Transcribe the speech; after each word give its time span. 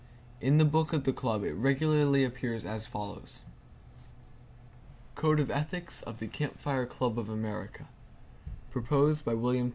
In 0.39 0.57
the 0.57 0.65
book 0.65 0.93
of 0.93 1.03
the 1.03 1.13
Club 1.13 1.43
it 1.43 1.53
regularly 1.53 2.23
appears 2.23 2.65
as 2.65 2.87
follows: 2.87 3.43
CODE 5.13 5.39
OF 5.41 5.51
ETHICS 5.51 6.01
OF 6.01 6.17
THE 6.17 6.27
CAMP 6.27 6.57
FIRE 6.57 6.87
CLUB 6.87 7.19
OF 7.19 7.29
AMERICA 7.29 7.87
Proposed 8.71 9.23
by 9.23 9.35
Wm. 9.35 9.69